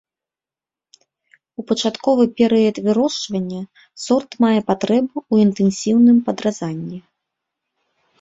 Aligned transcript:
У 1.61 1.65
пачатковы 1.71 2.23
перыяд 2.39 2.75
вырошчвання 2.87 3.59
сорт 4.05 4.31
мае 4.45 4.57
патрэбу 4.71 5.17
ў 5.31 5.35
інтэнсіўным 5.49 6.17
падразанні. 6.31 6.99